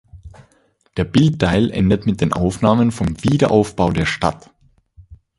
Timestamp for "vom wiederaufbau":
2.91-3.91